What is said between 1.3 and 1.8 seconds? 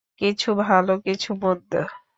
মন্দ।